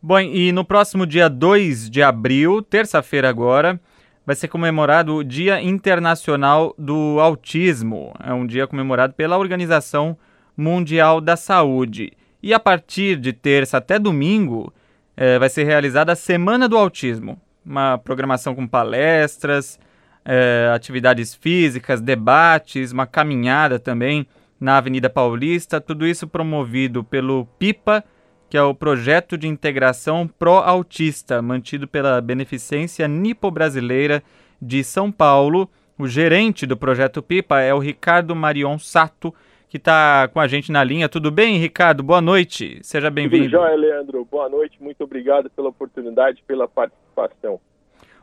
Bom, 0.00 0.20
e 0.20 0.52
no 0.52 0.64
próximo 0.64 1.04
dia 1.04 1.28
2 1.28 1.90
de 1.90 2.04
abril, 2.04 2.62
terça-feira 2.62 3.28
agora, 3.28 3.80
vai 4.24 4.36
ser 4.36 4.46
comemorado 4.46 5.16
o 5.16 5.24
Dia 5.24 5.60
Internacional 5.60 6.72
do 6.78 7.18
Autismo. 7.18 8.14
É 8.22 8.32
um 8.32 8.46
dia 8.46 8.68
comemorado 8.68 9.14
pela 9.14 9.36
Organização 9.36 10.16
Mundial 10.56 11.20
da 11.20 11.34
Saúde. 11.34 12.12
E 12.40 12.54
a 12.54 12.60
partir 12.60 13.16
de 13.16 13.32
terça 13.32 13.78
até 13.78 13.98
domingo, 13.98 14.72
eh, 15.16 15.36
vai 15.36 15.48
ser 15.48 15.64
realizada 15.64 16.12
a 16.12 16.16
Semana 16.16 16.68
do 16.68 16.78
Autismo. 16.78 17.36
Uma 17.66 17.98
programação 17.98 18.54
com 18.54 18.68
palestras, 18.68 19.80
eh, 20.24 20.70
atividades 20.72 21.34
físicas, 21.34 22.00
debates, 22.00 22.92
uma 22.92 23.04
caminhada 23.04 23.80
também 23.80 24.28
na 24.60 24.76
Avenida 24.76 25.10
Paulista. 25.10 25.80
Tudo 25.80 26.06
isso 26.06 26.28
promovido 26.28 27.02
pelo 27.02 27.46
PIPA, 27.58 28.04
que 28.48 28.56
é 28.56 28.62
o 28.62 28.74
Projeto 28.74 29.36
de 29.36 29.46
Integração 29.46 30.26
Pró-Autista, 30.26 31.42
mantido 31.42 31.86
pela 31.86 32.20
Beneficência 32.20 33.06
Nipo-Brasileira 33.06 34.22
de 34.60 34.82
São 34.82 35.12
Paulo. 35.12 35.68
O 35.98 36.06
gerente 36.06 36.64
do 36.64 36.76
Projeto 36.76 37.22
PIPA 37.22 37.60
é 37.60 37.74
o 37.74 37.78
Ricardo 37.78 38.34
Marion 38.34 38.78
Sato, 38.78 39.34
que 39.68 39.76
está 39.76 40.28
com 40.32 40.40
a 40.40 40.48
gente 40.48 40.72
na 40.72 40.82
linha. 40.82 41.08
Tudo 41.08 41.30
bem, 41.30 41.58
Ricardo? 41.58 42.02
Boa 42.02 42.22
noite. 42.22 42.78
Seja 42.82 43.10
bem-vindo. 43.10 43.44
Tudo 43.44 43.52
jóia, 43.52 43.76
Leandro. 43.76 44.24
Boa 44.24 44.48
noite. 44.48 44.82
Muito 44.82 45.04
obrigado 45.04 45.50
pela 45.50 45.68
oportunidade, 45.68 46.42
pela 46.46 46.66
participação. 46.66 47.60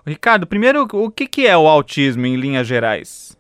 Ricardo, 0.05 0.47
primeiro, 0.47 0.88
o 0.92 1.11
que, 1.11 1.27
que 1.27 1.45
é 1.45 1.55
o 1.55 1.67
autismo 1.67 2.25
em 2.25 2.36
linhas 2.36 2.66
gerais? 2.66 3.38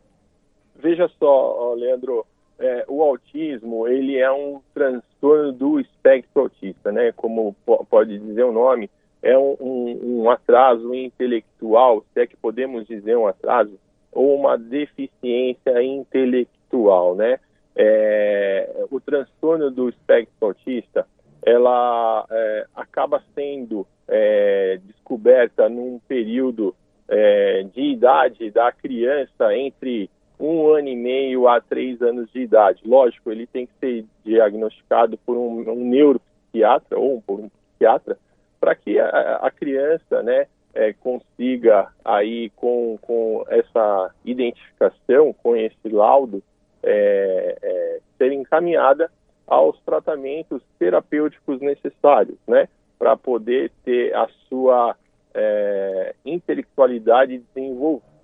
Veja 0.75 1.09
só, 1.19 1.73
Leandro, 1.75 2.25
é, 2.59 2.85
o 2.87 3.01
autismo 3.01 3.87
ele 3.87 4.17
é 4.17 4.31
um 4.31 4.61
transtorno 4.73 5.51
do 5.51 5.79
espectro 5.79 6.43
autista, 6.43 6.91
né? 6.91 7.11
Como 7.11 7.55
pode 7.89 8.17
dizer 8.19 8.43
o 8.43 8.51
nome, 8.51 8.89
é 9.21 9.37
um, 9.37 9.55
um, 9.59 10.21
um, 10.21 10.29
atraso 10.29 10.93
intelectual, 10.93 12.05
se 12.13 12.21
é 12.21 12.27
que 12.27 12.37
podemos 12.37 12.87
dizer 12.87 13.17
um 13.17 13.27
atraso, 13.27 13.77
ou 14.11 14.35
uma 14.35 14.57
deficiência 14.57 15.83
intelectual, 15.83 17.15
né? 17.15 17.39
É, 17.75 18.85
o 18.89 19.01
transtorno 19.01 19.69
do 19.69 19.89
espectro 19.89 20.47
autista, 20.47 21.05
ela 21.45 22.25
é, 22.29 22.65
acaba 22.73 23.21
sendo 23.33 23.85
é, 24.07 24.79
descoberta 24.85 25.67
num 25.67 25.99
período 26.07 26.73
é, 27.07 27.63
de 27.63 27.81
idade 27.81 28.49
da 28.51 28.71
criança 28.71 29.55
entre 29.55 30.09
um 30.39 30.67
ano 30.73 30.87
e 30.87 30.95
meio 30.95 31.47
a 31.47 31.61
três 31.61 32.01
anos 32.01 32.31
de 32.31 32.41
idade. 32.41 32.81
Lógico, 32.85 33.31
ele 33.31 33.47
tem 33.47 33.65
que 33.65 33.73
ser 33.79 34.05
diagnosticado 34.23 35.17
por 35.25 35.37
um, 35.37 35.69
um 35.69 35.85
neuropsiquiatra 35.89 36.97
ou 36.97 37.21
por 37.21 37.39
um 37.39 37.49
psiquiatra 37.49 38.17
para 38.59 38.75
que 38.75 38.99
a, 38.99 39.37
a, 39.43 39.51
criança, 39.51 40.23
né, 40.23 40.47
é, 40.73 40.93
consiga 40.93 41.87
aí 42.03 42.49
com, 42.55 42.97
com 43.01 43.45
essa 43.47 44.11
identificação, 44.23 45.33
com 45.33 45.55
esse 45.55 45.87
laudo, 45.89 46.41
é, 46.81 47.57
é, 47.61 47.99
ser 48.17 48.31
encaminhada 48.31 49.11
aos 49.47 49.79
tratamentos 49.81 50.61
terapêuticos 50.79 51.61
necessários, 51.61 52.37
né, 52.47 52.67
para 52.97 53.15
poder 53.15 53.71
ter 53.83 54.15
a 54.15 54.27
sua 54.49 54.95
é, 55.33 56.15
intelectualidade 56.25 57.37
desenvolvida. 57.53 58.14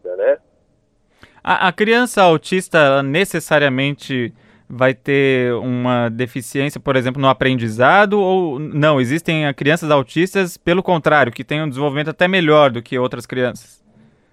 A, 1.44 1.68
a 1.68 1.72
criança 1.72 2.22
autista 2.22 3.02
necessariamente 3.02 4.34
vai 4.70 4.94
ter 4.94 5.54
uma 5.56 6.08
deficiência, 6.08 6.80
por 6.80 6.96
exemplo, 6.96 7.22
no 7.22 7.28
aprendizado 7.28 8.22
ou 8.22 8.58
não? 8.58 9.02
Existem 9.02 9.52
crianças 9.54 9.92
autistas, 9.92 10.56
pelo 10.56 10.82
contrário, 10.82 11.32
que 11.32 11.44
têm 11.44 11.62
um 11.62 11.68
desenvolvimento 11.68 12.10
até 12.10 12.28
melhor 12.28 12.72
do 12.72 12.82
que 12.82 12.98
outras 12.98 13.26
crianças? 13.26 13.84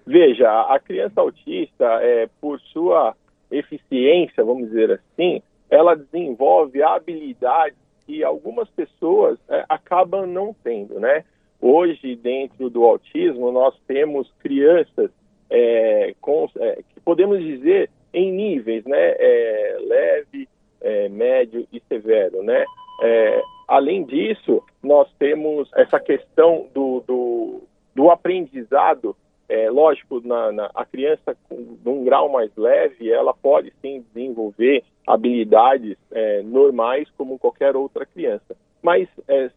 Veja, 0.07 0.49
a 0.49 0.79
criança 0.79 1.19
autista, 1.19 1.85
é, 2.01 2.29
por 2.39 2.59
sua 2.61 3.15
eficiência, 3.51 4.43
vamos 4.43 4.69
dizer 4.69 4.91
assim, 4.91 5.41
ela 5.69 5.95
desenvolve 5.95 6.81
habilidades 6.81 7.77
que 8.05 8.23
algumas 8.23 8.69
pessoas 8.69 9.37
é, 9.49 9.65
acabam 9.67 10.25
não 10.25 10.55
tendo, 10.63 10.99
né? 10.99 11.23
Hoje, 11.61 12.15
dentro 12.15 12.69
do 12.69 12.85
autismo, 12.85 13.51
nós 13.51 13.75
temos 13.85 14.31
crianças 14.39 15.11
é, 15.49 16.13
com, 16.21 16.47
é, 16.59 16.79
podemos 17.03 17.39
dizer 17.39 17.89
em 18.13 18.31
níveis, 18.31 18.83
né, 18.85 19.15
é, 19.17 19.77
leve, 19.81 20.47
é, 20.81 21.09
médio 21.09 21.67
e 21.71 21.81
severo, 21.87 22.43
né. 22.43 22.63
É, 23.01 23.41
além 23.67 24.03
disso, 24.03 24.63
nós 24.83 25.09
temos 25.17 25.69
essa 25.75 25.99
questão 25.99 26.67
do, 26.73 27.03
do, 27.07 27.61
do 27.95 28.09
aprendizado. 28.11 29.15
É, 29.47 29.69
lógico, 29.69 30.21
na, 30.23 30.51
na, 30.51 30.69
a 30.75 30.85
criança 30.85 31.35
com 31.47 31.77
um 31.85 32.03
grau 32.03 32.29
mais 32.29 32.51
leve, 32.55 33.11
ela 33.11 33.33
pode 33.33 33.73
sim 33.81 34.05
desenvolver 34.13 34.83
habilidades 35.07 35.97
normais 36.45 37.09
como 37.17 37.39
qualquer 37.39 37.75
outra 37.75 38.05
criança. 38.05 38.55
Mas 38.79 39.09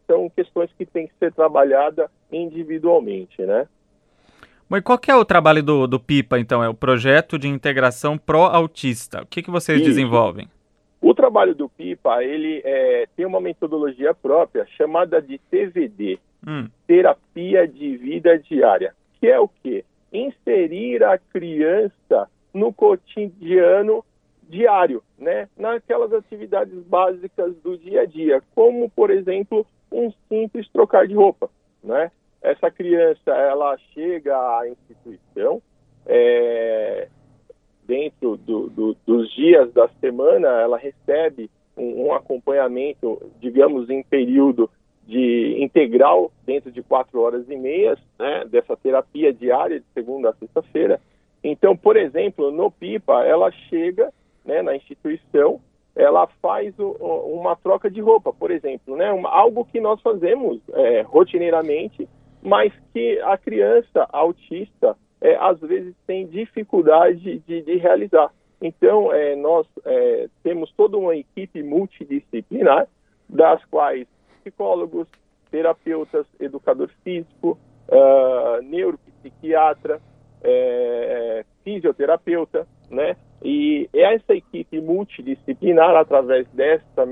são 0.07 0.31
questões 0.31 0.71
que 0.79 0.87
têm 0.87 1.07
que 1.07 1.15
ser 1.19 1.31
trabalhadas 1.35 2.09
individualmente, 2.33 3.43
né? 3.43 3.69
E 4.77 4.83
qual 4.83 4.99
que 4.99 5.11
é 5.11 5.17
o 5.17 5.25
trabalho 5.25 5.63
do, 5.63 5.87
do 5.87 6.01
PIPA, 6.01 6.39
então? 6.39 6.63
É 6.63 6.69
o 6.69 6.75
Projeto 6.75 7.39
de 7.39 7.49
Integração 7.49 8.17
Pró-Autista. 8.17 9.23
O 9.23 9.27
que, 9.27 9.43
que 9.43 9.51
vocês 9.51 9.81
Isso. 9.81 9.89
desenvolvem? 9.89 10.49
O 11.01 11.15
trabalho 11.15 11.55
do 11.55 11.69
PIPA, 11.69 12.23
ele 12.23 12.63
é, 12.65 13.09
tem 13.17 13.27
uma 13.27 13.41
metodologia 13.41 14.15
própria 14.15 14.65
chamada 14.77 15.21
de 15.21 15.39
TVD, 15.39 16.19
hum. 16.47 16.69
Terapia 16.87 17.67
de 17.67 17.97
Vida 17.97 18.39
Diária, 18.39 18.95
que 19.21 19.27
é 19.27 19.39
o 19.39 19.49
quê? 19.49 19.85
Inserir 20.13 21.03
a 21.03 21.19
criança 21.19 22.29
no 22.55 22.73
cotidiano 22.73 24.05
diário, 24.49 25.03
né? 25.19 25.49
Naquelas 25.57 26.13
atividades 26.13 26.79
básicas 26.85 27.55
do 27.65 27.77
dia 27.77 28.03
a 28.03 28.07
dia, 28.07 28.43
como, 28.55 28.89
por 28.91 29.11
exemplo, 29.11 29.67
um 29.91 30.13
simples 30.29 30.69
trocar 30.69 31.09
de 31.09 31.15
roupa, 31.15 31.51
né? 31.83 32.11
Essa 32.43 32.71
criança 32.71 33.31
ela 33.31 33.77
chega 33.95 34.37
à 34.37 34.69
instituição 34.69 35.63
é, 36.05 37.09
dentro 37.87 38.37
do, 38.37 38.69
do, 38.69 38.97
dos 39.07 39.33
dias 39.33 39.73
da 39.73 39.89
semana 40.01 40.49
ela 40.49 40.77
recebe 40.77 41.49
um, 41.77 42.07
um, 42.07 42.13
acompanhamento 42.15 43.31
digamos 43.41 43.89
em 43.89 44.03
período 44.03 44.69
de 45.07 45.57
integral 45.63 46.33
dentro 46.45 46.71
de 46.71 46.83
quatro 46.83 47.21
horas 47.21 47.49
e 47.49 47.57
meia 47.57 47.97
né, 48.19 48.45
dessa 48.47 48.77
terapia 48.77 49.33
diária 49.33 49.81
de 49.81 49.87
segunda 49.95 50.31
a 50.31 50.35
sexta-feira. 50.35 51.01
Então 51.45 51.77
por 51.77 51.97
exemplo 51.97 52.51
no 52.51 52.71
pipa 52.71 53.25
ela 53.25 53.51
chega 53.71 54.13
né, 54.45 54.63
na 54.63 54.75
instituição 54.75 55.61
ela 55.95 56.27
faz 56.41 56.77
o, 56.79 56.91
uma 56.91 57.55
troca 57.55 57.89
de 57.89 58.01
roupa 58.01 58.33
por 58.33 58.51
exemplo 58.51 58.97
né 58.97 59.13
uma, 59.13 59.29
algo 59.29 59.65
que 59.65 59.81
nós 59.81 60.01
fazemos 60.01 60.61
é, 60.73 61.03
rotineiramente 61.03 62.09
mas 62.43 62.73
que 62.93 63.21
a 63.21 63.39
criança 63.39 64.07
autista 64.13 64.97
é, 65.21 65.37
às 65.37 65.61
vezes 65.61 65.95
tem 66.07 66.27
dificuldade 66.27 67.39
de, 67.47 67.63
de 67.63 67.77
realizar. 67.77 68.31
Então, 68.61 69.13
é, 69.13 69.35
nós 69.37 69.67
é, 69.85 70.29
temos 70.43 70.73
toda 70.77 70.97
uma 70.97 71.17
equipe 71.17 71.63
multidisciplinar, 71.63 72.87
das 73.29 73.65
quais 73.67 74.07
psicólogos, 74.41 75.07
terapeutas, 75.51 76.27
educador 76.39 76.91
físico, 77.03 77.59
uh, 77.89 78.63
neuropsiquiatra, 78.63 80.01
é, 80.43 81.45
fisioterapeuta, 81.65 82.67
né? 82.91 83.17
E 83.45 83.89
essa 83.93 84.35
equipe 84.35 84.81
multidisciplinar, 84.81 85.97
através 85.97 86.47
dessa 86.49 87.07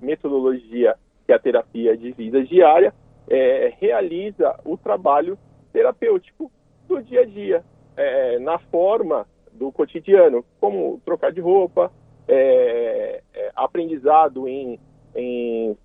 metodologia 0.00 0.94
que 1.26 1.32
é 1.32 1.36
a 1.36 1.38
terapia 1.38 1.96
de 1.96 2.12
vida 2.12 2.42
diária, 2.44 2.92
é, 3.34 3.74
realiza 3.80 4.58
o 4.64 4.76
trabalho 4.76 5.38
terapêutico 5.72 6.50
do 6.86 7.02
dia 7.02 7.22
a 7.22 7.24
dia, 7.24 7.64
é, 7.96 8.38
na 8.38 8.58
forma 8.58 9.26
do 9.52 9.70
cotidiano, 9.72 10.44
como 10.60 11.00
trocar 11.04 11.32
de 11.32 11.40
roupa, 11.40 11.90
é, 12.26 13.22
é 13.34 13.52
aprendizado 13.54 14.48
em 14.48 14.78
em 15.16 15.76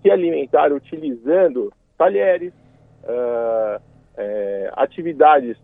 se 0.00 0.10
alimentar 0.10 0.72
utilizando 0.72 1.70
talheres, 1.96 2.54
uh, 3.04 3.82
atividades 4.72 5.56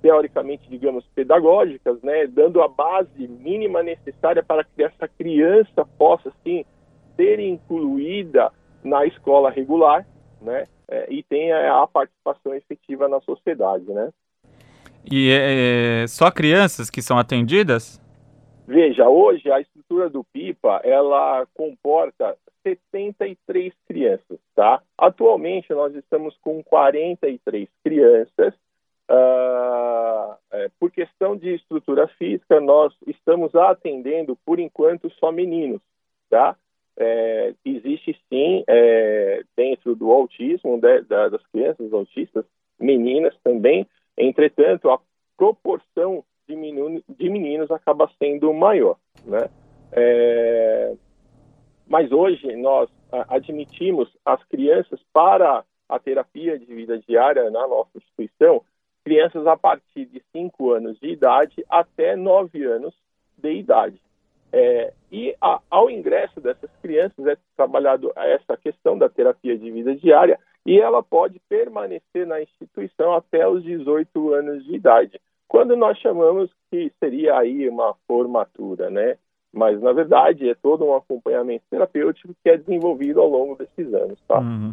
teoricamente, 0.00 0.68
digamos, 0.70 1.04
pedagógicas, 1.14 2.00
né, 2.02 2.26
dando 2.26 2.62
a 2.62 2.68
base 2.68 3.28
mínima 3.28 3.82
necessária 3.82 4.42
para 4.42 4.64
que 4.64 4.82
essa 4.82 5.06
criança 5.06 5.84
possa, 5.98 6.32
sim, 6.42 6.64
ser 7.16 7.38
incluída 7.38 8.50
na 8.82 9.04
escola 9.04 9.50
regular, 9.50 10.06
né, 10.40 10.66
é, 10.90 11.06
e 11.08 11.22
tenha 11.22 11.82
a 11.82 11.86
participação 11.86 12.54
efetiva 12.54 13.08
na 13.08 13.20
sociedade, 13.20 13.84
né. 13.90 14.10
E 15.10 15.30
é, 15.30 16.02
é 16.02 16.06
só 16.06 16.30
crianças 16.30 16.90
que 16.90 17.00
são 17.00 17.18
atendidas? 17.18 18.00
Veja, 18.66 19.08
hoje 19.08 19.50
a 19.50 19.60
estrutura 19.60 20.10
do 20.10 20.22
PIPA, 20.24 20.80
ela 20.84 21.46
comporta 21.54 22.36
73 22.62 23.72
crianças, 23.86 24.38
tá? 24.54 24.82
Atualmente 24.96 25.72
nós 25.72 25.94
estamos 25.94 26.36
com 26.40 26.62
43 26.62 27.68
crianças. 27.82 28.54
Uh, 29.10 30.36
é, 30.52 30.70
por 30.78 30.90
questão 30.92 31.36
de 31.36 31.54
estrutura 31.54 32.06
física, 32.16 32.60
nós 32.60 32.94
estamos 33.08 33.52
atendendo, 33.56 34.36
por 34.44 34.60
enquanto, 34.60 35.10
só 35.18 35.32
meninos, 35.32 35.80
tá? 36.28 36.56
É, 37.02 37.54
existe 37.64 38.14
sim, 38.28 38.62
é, 38.66 39.42
dentro 39.56 39.96
do 39.96 40.12
autismo 40.12 40.78
de, 40.78 41.00
da, 41.02 41.30
das 41.30 41.44
crianças 41.46 41.90
autistas, 41.94 42.44
meninas 42.78 43.34
também, 43.42 43.86
entretanto, 44.18 44.90
a 44.90 45.00
proporção 45.34 46.22
de, 46.46 46.54
menino, 46.54 47.02
de 47.08 47.30
meninos 47.30 47.70
acaba 47.70 48.10
sendo 48.18 48.52
maior, 48.52 48.98
né? 49.24 49.48
É, 49.92 50.92
mas 51.88 52.12
hoje 52.12 52.54
nós 52.56 52.90
admitimos 53.28 54.08
as 54.24 54.44
crianças 54.44 55.00
para 55.12 55.64
a 55.88 55.98
terapia 55.98 56.58
de 56.58 56.66
vida 56.66 56.98
diária 56.98 57.50
na 57.50 57.66
nossa 57.66 57.96
instituição, 57.96 58.62
crianças 59.04 59.46
a 59.46 59.56
partir 59.56 60.04
de 60.04 60.22
5 60.32 60.70
anos 60.70 60.98
de 61.00 61.08
idade 61.08 61.64
até 61.68 62.14
9 62.14 62.62
anos 62.64 62.94
de 63.38 63.52
idade. 63.54 64.00
É, 64.52 64.92
e 65.12 65.34
a, 65.40 65.60
ao 65.70 65.90
ingresso 65.90 66.40
dessas 66.40 66.70
crianças 66.82 67.26
é 67.26 67.36
trabalhado 67.56 68.12
essa 68.16 68.56
questão 68.56 68.98
da 68.98 69.08
terapia 69.08 69.56
de 69.56 69.70
vida 69.70 69.94
diária 69.94 70.38
e 70.66 70.78
ela 70.78 71.02
pode 71.02 71.40
permanecer 71.48 72.26
na 72.26 72.42
instituição 72.42 73.14
até 73.14 73.46
os 73.48 73.62
18 73.62 74.34
anos 74.34 74.64
de 74.64 74.74
idade, 74.74 75.20
quando 75.48 75.76
nós 75.76 75.98
chamamos 75.98 76.50
que 76.70 76.92
seria 77.00 77.38
aí 77.38 77.68
uma 77.68 77.94
formatura, 78.06 78.90
né? 78.90 79.16
Mas, 79.52 79.80
na 79.80 79.92
verdade, 79.92 80.48
é 80.48 80.54
todo 80.54 80.84
um 80.84 80.94
acompanhamento 80.94 81.64
terapêutico 81.68 82.32
que 82.42 82.50
é 82.50 82.56
desenvolvido 82.56 83.20
ao 83.20 83.28
longo 83.28 83.56
desses 83.56 83.92
anos, 83.92 84.16
tá? 84.28 84.38
Uhum. 84.38 84.72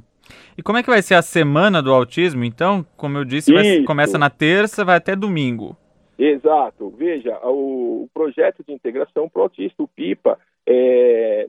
E 0.55 0.61
como 0.61 0.77
é 0.77 0.83
que 0.83 0.89
vai 0.89 1.01
ser 1.01 1.15
a 1.15 1.21
semana 1.21 1.81
do 1.81 1.91
autismo, 1.91 2.43
então? 2.43 2.85
Como 2.95 3.17
eu 3.17 3.25
disse, 3.25 3.51
vai, 3.51 3.81
começa 3.83 4.19
na 4.19 4.29
terça, 4.29 4.85
vai 4.85 4.97
até 4.97 5.15
domingo. 5.15 5.75
Exato. 6.17 6.89
Veja, 6.89 7.39
o, 7.45 8.03
o 8.03 8.09
projeto 8.13 8.63
de 8.63 8.73
integração 8.73 9.29
pro 9.29 9.43
autista, 9.43 9.83
o 9.83 9.87
PIPA, 9.87 10.39
é, 10.65 11.47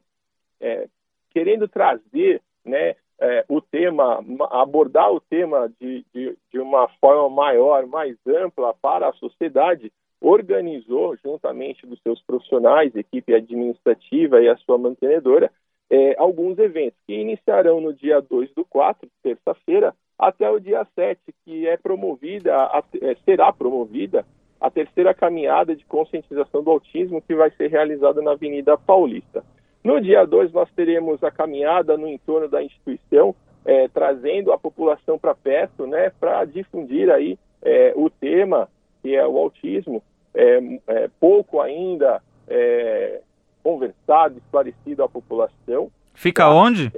é, 0.60 0.88
querendo 1.30 1.66
trazer 1.66 2.42
né, 2.64 2.94
é, 3.20 3.44
o 3.48 3.60
tema, 3.60 4.22
abordar 4.50 5.10
o 5.10 5.20
tema 5.20 5.72
de, 5.80 6.04
de, 6.14 6.36
de 6.52 6.58
uma 6.58 6.88
forma 7.00 7.28
maior, 7.30 7.86
mais 7.86 8.16
ampla 8.26 8.74
para 8.74 9.08
a 9.08 9.12
sociedade, 9.14 9.90
organizou, 10.20 11.16
juntamente 11.16 11.86
dos 11.86 12.00
seus 12.02 12.20
profissionais, 12.22 12.94
equipe 12.94 13.34
administrativa 13.34 14.40
e 14.42 14.48
a 14.48 14.56
sua 14.58 14.76
mantenedora, 14.76 15.50
é, 15.90 16.14
alguns 16.18 16.58
eventos 16.58 16.98
que 17.06 17.14
iniciarão 17.14 17.80
no 17.80 17.94
dia 17.94 18.20
2 18.20 18.52
do 18.54 18.64
4, 18.64 19.08
terça-feira, 19.22 19.94
até 20.18 20.50
o 20.50 20.58
dia 20.58 20.86
7, 20.94 21.20
que 21.44 21.66
é 21.66 21.76
promovida, 21.76 22.52
é, 23.00 23.14
será 23.24 23.52
promovida 23.52 24.26
a 24.60 24.70
terceira 24.70 25.14
caminhada 25.14 25.74
de 25.74 25.84
conscientização 25.84 26.62
do 26.62 26.70
autismo 26.70 27.22
que 27.22 27.34
vai 27.34 27.50
ser 27.52 27.68
realizada 27.68 28.20
na 28.20 28.32
Avenida 28.32 28.76
Paulista. 28.76 29.44
No 29.82 30.00
dia 30.00 30.24
2, 30.24 30.52
nós 30.52 30.68
teremos 30.72 31.22
a 31.22 31.30
caminhada 31.30 31.96
no 31.96 32.08
entorno 32.08 32.48
da 32.48 32.62
instituição, 32.62 33.34
é, 33.64 33.88
trazendo 33.88 34.52
a 34.52 34.58
população 34.58 35.18
para 35.18 35.34
perto, 35.34 35.86
né, 35.86 36.10
para 36.18 36.44
difundir 36.44 37.10
aí 37.10 37.38
é, 37.62 37.92
o 37.96 38.10
tema 38.10 38.68
que 39.02 39.14
é 39.14 39.26
o 39.26 39.38
autismo, 39.38 40.02
é, 40.34 40.58
é 40.88 41.10
pouco 41.20 41.60
ainda 41.60 42.20
é, 42.48 43.20
conversado, 43.62 44.38
esclarecido 44.38 45.02
à 45.02 45.08
população. 45.08 45.90
Fica 46.14 46.42
tá? 46.44 46.52
onde? 46.52 46.92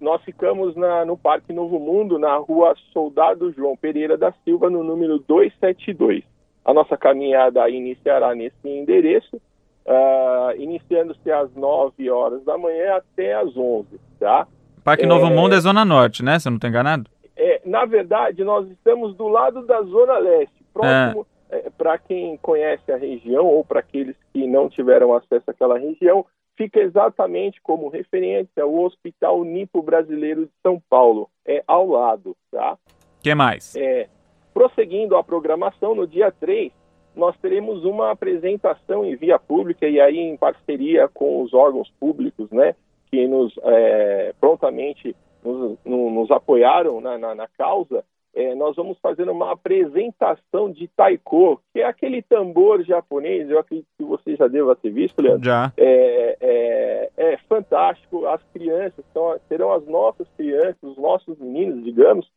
Nós 0.00 0.22
ficamos 0.22 0.76
na, 0.76 1.04
no 1.04 1.16
Parque 1.16 1.52
Novo 1.52 1.80
Mundo, 1.80 2.18
na 2.18 2.36
rua 2.36 2.76
Soldado 2.92 3.52
João 3.52 3.76
Pereira 3.76 4.16
da 4.16 4.32
Silva, 4.44 4.70
no 4.70 4.84
número 4.84 5.18
272. 5.18 6.22
A 6.68 6.74
nossa 6.74 6.98
caminhada 6.98 7.66
iniciará 7.70 8.34
nesse 8.34 8.68
endereço, 8.68 9.36
uh, 9.36 10.54
iniciando-se 10.58 11.32
às 11.32 11.50
9 11.54 12.10
horas 12.10 12.44
da 12.44 12.58
manhã 12.58 12.96
até 12.96 13.32
às 13.32 13.56
11, 13.56 13.98
tá? 14.20 14.46
Parque 14.84 15.06
Novo 15.06 15.28
é... 15.28 15.30
Mundo 15.30 15.54
é 15.54 15.60
Zona 15.60 15.82
Norte, 15.82 16.22
né? 16.22 16.38
Você 16.38 16.50
não 16.50 16.56
está 16.56 16.68
enganado? 16.68 17.10
É, 17.34 17.62
na 17.64 17.86
verdade, 17.86 18.44
nós 18.44 18.68
estamos 18.68 19.16
do 19.16 19.28
lado 19.28 19.64
da 19.64 19.80
Zona 19.80 20.18
Leste, 20.18 20.62
próximo, 20.74 21.26
é. 21.48 21.56
é, 21.56 21.70
para 21.70 21.96
quem 21.96 22.36
conhece 22.36 22.92
a 22.92 22.98
região 22.98 23.46
ou 23.46 23.64
para 23.64 23.80
aqueles 23.80 24.16
que 24.30 24.46
não 24.46 24.68
tiveram 24.68 25.14
acesso 25.14 25.50
àquela 25.50 25.78
região, 25.78 26.26
fica 26.54 26.80
exatamente 26.80 27.62
como 27.62 27.88
referência 27.88 28.66
o 28.66 28.84
Hospital 28.84 29.42
Nipo 29.42 29.80
Brasileiro 29.80 30.44
de 30.44 30.52
São 30.62 30.82
Paulo, 30.90 31.30
é 31.46 31.64
ao 31.66 31.88
lado, 31.88 32.36
tá? 32.50 32.76
que 33.22 33.34
mais? 33.34 33.74
É, 33.74 34.08
prosseguindo 34.58 35.14
a 35.14 35.22
programação, 35.22 35.94
no 35.94 36.04
dia 36.04 36.32
3, 36.32 36.72
nós 37.14 37.36
teremos 37.36 37.84
uma 37.84 38.10
apresentação 38.10 39.04
em 39.04 39.14
via 39.14 39.38
pública 39.38 39.86
e 39.86 40.00
aí 40.00 40.18
em 40.18 40.36
parceria 40.36 41.06
com 41.06 41.42
os 41.42 41.54
órgãos 41.54 41.88
públicos, 42.00 42.50
né, 42.50 42.74
que 43.08 43.28
nos 43.28 43.54
é, 43.62 44.34
prontamente 44.40 45.14
nos, 45.44 45.78
nos 45.84 46.28
apoiaram 46.32 47.00
na, 47.00 47.16
na, 47.16 47.36
na 47.36 47.46
causa, 47.56 48.04
é, 48.34 48.52
nós 48.56 48.74
vamos 48.74 48.98
fazer 48.98 49.28
uma 49.28 49.52
apresentação 49.52 50.72
de 50.72 50.88
taiko, 50.88 51.60
que 51.72 51.80
é 51.80 51.84
aquele 51.84 52.20
tambor 52.20 52.82
japonês, 52.82 53.48
eu 53.48 53.60
acredito 53.60 53.86
que 53.96 54.04
você 54.04 54.34
já 54.34 54.48
deva 54.48 54.74
ter 54.74 54.90
visto, 54.90 55.22
Leandro. 55.22 55.44
Já. 55.44 55.72
É, 55.76 56.36
é, 56.40 57.10
é 57.16 57.36
fantástico, 57.48 58.26
as 58.26 58.42
crianças 58.52 59.04
são, 59.12 59.38
serão 59.46 59.72
as 59.72 59.86
nossas 59.86 60.26
crianças, 60.36 60.82
os 60.82 60.96
nossos 60.98 61.38
meninos, 61.38 61.84
digamos, 61.84 62.28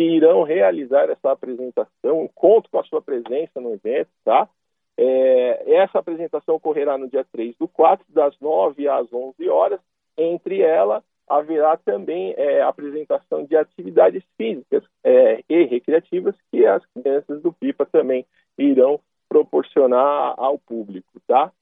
que 0.00 0.04
irão 0.04 0.44
realizar 0.44 1.10
essa 1.10 1.30
apresentação, 1.30 2.26
conto 2.34 2.70
com 2.70 2.78
a 2.78 2.84
sua 2.84 3.02
presença 3.02 3.60
no 3.60 3.74
evento, 3.74 4.08
tá? 4.24 4.48
É, 4.96 5.74
essa 5.74 5.98
apresentação 5.98 6.54
ocorrerá 6.54 6.96
no 6.96 7.06
dia 7.06 7.22
3 7.30 7.54
do 7.58 7.68
4, 7.68 8.06
das 8.08 8.34
9 8.40 8.88
às 8.88 9.12
11 9.12 9.46
horas, 9.50 9.78
entre 10.16 10.62
ela 10.62 11.04
haverá 11.28 11.76
também 11.76 12.32
é, 12.38 12.62
apresentação 12.62 13.44
de 13.44 13.54
atividades 13.54 14.24
físicas 14.38 14.82
é, 15.04 15.44
e 15.46 15.64
recreativas 15.64 16.34
que 16.50 16.64
as 16.64 16.82
crianças 16.94 17.42
do 17.42 17.52
PIPA 17.52 17.84
também 17.84 18.24
irão 18.56 18.98
proporcionar 19.28 20.32
ao 20.38 20.58
público, 20.58 21.20
tá? 21.26 21.52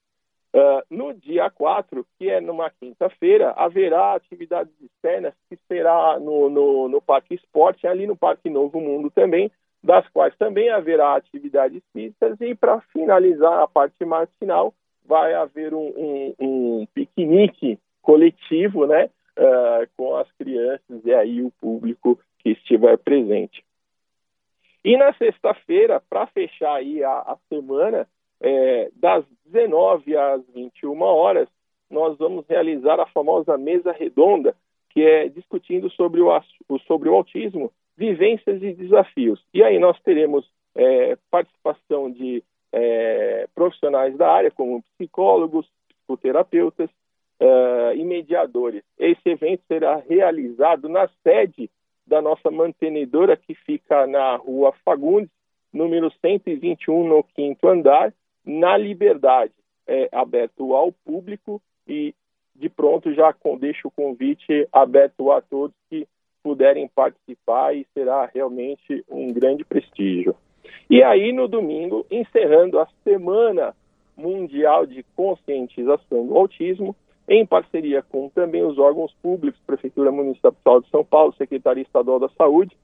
Uh, 0.55 0.83
no 0.90 1.12
dia 1.12 1.50
4, 1.50 2.07
que 2.19 2.31
é 2.31 2.40
numa 2.40 2.71
quinta-feira, 2.71 3.50
haverá 3.50 4.14
atividades 4.14 4.73
externas 4.81 5.35
que 5.49 5.59
será 5.69 6.19
no, 6.19 6.49
no, 6.49 6.88
no, 6.88 7.02
Parque 7.02 7.35
Esporte, 7.35 7.87
ali 7.87 8.07
no 8.07 8.17
Parque 8.17 8.49
Novo 8.49 8.81
Mundo 8.81 9.11
também, 9.11 9.50
das 9.83 10.09
quais 10.09 10.35
também 10.37 10.71
haverá 10.71 11.14
atividades 11.14 11.83
físicas 11.93 12.40
e 12.40 12.55
para 12.55 12.81
finalizar 12.93 13.61
a 13.61 13.69
parte 13.69 14.05
matinal 14.07 14.75
vai 15.05 15.35
haver 15.35 15.75
um, 15.75 15.93
um, 15.97 16.35
um 16.38 16.87
piquenique 16.95 17.78
coletivo, 18.00 18.87
né, 18.87 19.11
uh, 19.38 19.88
com 19.97 20.17
as 20.17 20.31
crianças 20.33 21.05
e 21.05 21.12
aí 21.12 21.43
o 21.43 21.52
público 21.61 22.19
que 22.38 22.50
estiver 22.50 22.97
presente. 22.99 23.62
E 24.85 24.97
na 24.97 25.12
sexta-feira, 25.14 26.00
para 26.09 26.26
fechar 26.28 26.75
aí 26.75 27.05
a, 27.05 27.11
a 27.11 27.37
semana, 27.49 28.09
é, 28.40 28.90
das 28.97 29.25
19 29.47 30.16
às 30.16 30.42
21 30.54 31.00
horas, 31.02 31.49
nós 31.90 32.16
vamos 32.18 32.47
realizar 32.49 33.00
a 33.00 33.07
famosa 33.07 33.57
mesa 33.57 33.92
redonda, 33.92 34.54
que 34.90 35.02
é 35.02 35.28
discutindo 35.28 35.90
sobre 35.90 36.21
o, 36.21 36.30
sobre 36.87 37.09
o 37.09 37.14
autismo, 37.14 37.73
vivências 37.97 38.62
e 38.62 38.73
desafios. 38.73 39.42
E 39.52 39.62
aí 39.62 39.78
nós 39.78 39.99
teremos 40.00 40.49
é, 40.75 41.16
participação 41.30 42.11
de 42.11 42.42
é, 42.73 43.49
profissionais 43.54 44.16
da 44.16 44.30
área, 44.30 44.50
como 44.50 44.83
psicólogos, 44.97 45.66
psicoterapeutas, 45.88 46.90
uh, 47.40 47.95
e 47.95 48.04
mediadores. 48.04 48.83
Esse 48.99 49.30
evento 49.30 49.62
será 49.66 49.97
realizado 50.09 50.88
na 50.88 51.09
sede 51.23 51.71
da 52.07 52.23
nossa 52.23 52.50
mantenedora, 52.50 53.37
que 53.37 53.54
fica 53.54 54.07
na 54.07 54.37
rua 54.37 54.73
Fagundes, 54.85 55.30
número 55.73 56.11
121, 56.21 57.07
no 57.07 57.23
quinto 57.23 57.68
andar, 57.68 58.12
na 58.45 58.76
Liberdade. 58.76 59.52
É 59.87 60.09
aberto 60.12 60.75
ao 60.75 60.92
público 60.92 61.62
e 61.87 62.14
de 62.54 62.68
pronto 62.68 63.12
já 63.14 63.35
deixo 63.59 63.88
o 63.88 63.90
convite 63.90 64.68
aberto 64.73 65.30
a 65.30 65.40
todos 65.40 65.75
que 65.88 66.07
puderem 66.42 66.88
participar 66.88 67.75
e 67.75 67.87
será 67.95 68.26
realmente 68.26 69.04
um 69.09 69.33
grande 69.33 69.64
prestígio. 69.64 70.35
E 70.90 71.02
aí, 71.02 71.33
no 71.33 71.47
domingo, 71.47 72.07
encerrando 72.11 72.78
a 72.78 72.88
Semana 73.04 73.75
Mundial 74.16 74.87
de 74.87 75.04
Conscientização 75.14 76.26
do 76.26 76.37
Autismo, 76.37 76.97
em 77.28 77.45
parceria 77.47 78.02
com 78.02 78.28
também 78.30 78.64
os 78.64 78.78
órgãos 78.78 79.14
públicos, 79.23 79.61
Prefeitura 79.66 80.11
Municipal 80.11 80.80
de 80.80 80.88
São 80.88 81.04
Paulo, 81.04 81.35
Secretaria 81.35 81.83
Estadual 81.83 82.18
da 82.18 82.28
Saúde, 82.30 82.76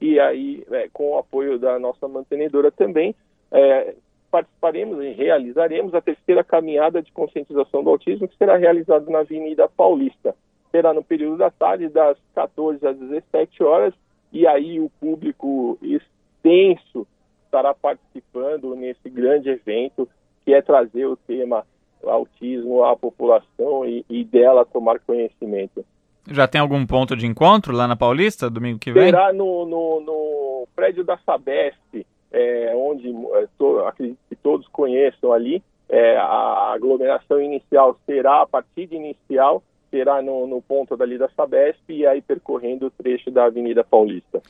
e 0.00 0.18
aí 0.18 0.64
é, 0.70 0.88
com 0.92 1.10
o 1.10 1.18
apoio 1.18 1.58
da 1.58 1.78
nossa 1.78 2.08
mantenedora 2.08 2.70
também, 2.70 3.14
é, 3.52 3.94
participaremos 4.30 5.02
e 5.02 5.10
realizaremos 5.12 5.94
a 5.94 6.00
terceira 6.00 6.44
caminhada 6.44 7.02
de 7.02 7.12
conscientização 7.12 7.82
do 7.82 7.90
autismo, 7.90 8.28
que 8.28 8.36
será 8.36 8.56
realizada 8.56 9.10
na 9.10 9.20
Avenida 9.20 9.68
Paulista. 9.68 10.34
Será 10.70 10.94
no 10.94 11.02
período 11.02 11.38
da 11.38 11.50
tarde, 11.50 11.88
das 11.88 12.16
14 12.34 12.86
às 12.86 12.96
17 12.96 13.62
horas, 13.62 13.92
e 14.32 14.46
aí 14.46 14.78
o 14.80 14.88
público 15.00 15.76
extenso 15.82 17.06
estará 17.44 17.74
participando 17.74 18.76
nesse 18.76 19.10
grande 19.10 19.50
evento, 19.50 20.08
que 20.44 20.54
é 20.54 20.62
trazer 20.62 21.06
o 21.06 21.16
tema 21.16 21.66
autismo 22.04 22.84
à 22.84 22.96
população 22.96 23.84
e, 23.84 24.04
e 24.08 24.24
dela 24.24 24.64
tomar 24.64 25.00
conhecimento. 25.00 25.84
Já 26.30 26.46
tem 26.46 26.60
algum 26.60 26.86
ponto 26.86 27.16
de 27.16 27.26
encontro 27.26 27.74
lá 27.74 27.88
na 27.88 27.96
Paulista, 27.96 28.48
domingo 28.48 28.78
que 28.78 28.92
vem? 28.92 29.06
Será 29.06 29.32
no, 29.32 29.66
no, 29.66 30.00
no 30.00 30.68
prédio 30.76 31.02
da 31.02 31.18
Sabesp, 31.18 32.06
é, 32.32 32.72
onde 32.74 33.08
é, 33.08 33.48
to, 33.58 33.80
acredito 33.80 34.18
que 34.28 34.36
todos 34.36 34.66
conheçam 34.68 35.32
ali. 35.32 35.62
É, 35.88 36.16
a 36.16 36.72
aglomeração 36.72 37.40
inicial 37.40 37.98
será, 38.06 38.42
a 38.42 38.46
partida 38.46 38.94
inicial 38.94 39.62
será 39.90 40.22
no, 40.22 40.46
no 40.46 40.62
ponto 40.62 40.96
dali 40.96 41.18
da 41.18 41.28
Sabesp 41.30 41.80
e 41.88 42.06
aí 42.06 42.22
percorrendo 42.22 42.86
o 42.86 42.90
trecho 42.90 43.30
da 43.30 43.46
Avenida 43.46 43.82
Paulista. 43.82 44.40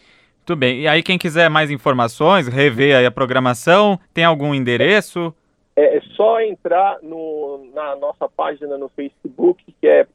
Tudo 0.45 0.59
bem. 0.59 0.81
E 0.81 0.89
aí 0.89 1.03
quem 1.03 1.17
quiser 1.17 1.49
mais 1.49 1.71
informações, 1.71 2.47
rever 2.47 2.97
aí 2.97 3.07
a 3.07 3.11
programação, 3.11 3.99
tem 4.13 4.25
algum 4.25 4.55
endereço? 4.55 5.35
É, 5.75 5.97
é 5.97 6.01
só 6.15 6.41
entrar 6.43 6.99
no, 7.03 7.71
na 7.73 7.97
nossa 7.97 8.29
página 8.29 8.77
no 8.77 8.89
Facebook, 8.91 9.65
que 9.81 9.87
é 9.87 10.07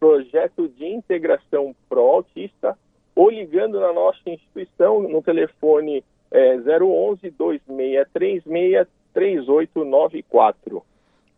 Projeto 0.00 0.68
de 0.68 0.86
Integração 0.86 1.74
Pro 1.88 2.00
Autista, 2.00 2.76
ou 3.14 3.30
ligando 3.30 3.78
na 3.78 3.92
nossa 3.92 4.18
instituição 4.26 5.02
no 5.02 5.22
telefone 5.22 6.02
é, 6.34 6.56
011 6.58 7.30
2636 7.30 8.86
3894. 9.14 10.82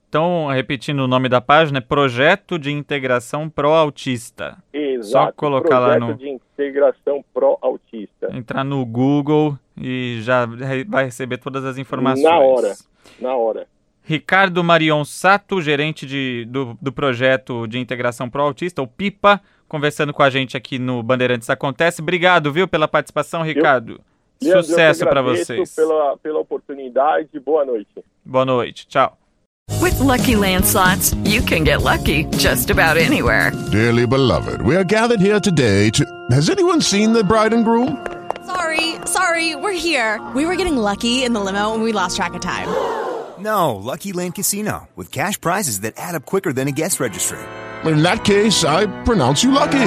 Então, 0.09 0.47
repetindo 0.47 1.01
o 1.01 1.09
nome 1.09 1.29
da 1.29 1.43
página, 1.43 1.79
é 1.79 1.81
Projeto 1.83 2.59
de 2.59 2.73
Integração 2.73 3.51
Pro 3.51 3.69
Autista. 3.69 4.57
Exato. 4.73 5.27
Só 5.27 5.33
colocar 5.33 5.81
Projeto 5.81 6.01
lá 6.01 6.07
no. 6.07 6.15
de 6.15 6.31
Integração 6.31 7.23
Pro 7.35 7.59
Autista. 7.61 8.35
Entrar 8.35 8.65
no 8.65 8.85
Google 8.87 9.59
e 9.77 10.19
já 10.23 10.47
vai 10.89 11.05
receber 11.05 11.37
todas 11.37 11.65
as 11.67 11.77
informações. 11.77 12.25
Na 12.25 12.39
hora. 12.39 12.75
Na 13.21 13.37
hora. 13.37 13.67
Ricardo 14.03 14.65
Marion 14.65 15.05
Sato, 15.05 15.61
gerente 15.61 16.07
de, 16.07 16.47
do, 16.49 16.79
do 16.81 16.93
projeto 16.93 17.67
de 17.67 17.79
integração 17.79 18.31
Pro 18.31 18.43
Autista, 18.43 18.81
o 18.81 18.87
PIPA, 18.87 19.43
conversando 19.69 20.15
com 20.15 20.23
a 20.23 20.31
gente 20.31 20.57
aqui 20.57 20.79
no 20.79 21.03
Bandeirantes 21.03 21.51
Acontece. 21.51 22.01
Obrigado, 22.01 22.51
viu, 22.53 22.67
pela 22.67 22.89
participação, 22.89 23.43
Ricardo. 23.43 24.01
Leandro, 24.43 24.63
Sucesso 24.65 25.05
para 25.05 25.23
vocês. 25.23 25.75
Pela, 25.75 26.17
pela 26.19 26.39
oportunidade. 26.41 27.41
Boa 27.41 27.65
noite. 27.65 27.89
Boa 28.25 28.45
noite. 28.45 28.87
Tchau. 28.87 29.17
With 29.81 29.99
Lucky 30.01 30.37
Land 30.37 30.65
slots, 30.65 31.15
you 31.25 31.43
can 31.43 31.65
get 31.65 31.83
lucky 31.83 32.25
just 32.37 32.71
about 32.71 32.97
anywhere. 32.97 33.53
Dearly 33.73 34.07
beloved, 34.07 34.63
we 34.63 34.77
are 34.77 34.85
gathered 34.85 35.21
here 35.21 35.41
today 35.41 35.91
to. 35.91 36.05
Has 36.31 36.49
anyone 36.51 36.81
seen 36.81 37.13
the 37.13 37.25
bride 37.25 37.53
and 37.53 37.65
groom? 37.65 37.99
Sorry, 38.47 38.95
sorry, 39.07 39.57
we're 39.57 39.73
here. 39.73 40.21
We 40.35 40.47
were 40.47 40.57
getting 40.57 40.77
lucky 40.77 41.25
in 41.25 41.33
the 41.33 41.41
limo 41.41 41.75
and 41.75 41.83
we 41.83 41.93
lost 41.93 42.17
track 42.17 42.35
of 42.35 42.41
time. 42.41 42.69
No, 43.39 43.75
Lucky 43.75 44.13
Land 44.13 44.35
Casino, 44.35 44.89
with 44.97 45.13
cash 45.13 45.41
prizes 45.41 45.81
that 45.81 45.95
add 45.97 46.15
up 46.15 46.25
quicker 46.25 46.53
than 46.53 46.69
a 46.69 46.73
guest 46.73 47.01
registry. 47.01 47.39
In 47.85 48.03
that 48.03 48.25
case, 48.25 48.65
I 48.65 48.87
pronounce 49.05 49.45
you 49.45 49.51
lucky. 49.51 49.87